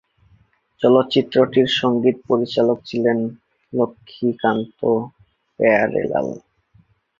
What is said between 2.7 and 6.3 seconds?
ছিলেন লক্ষ্মীকান্ত-প্যায়ারেলাল।